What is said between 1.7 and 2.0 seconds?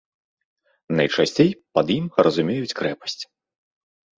пад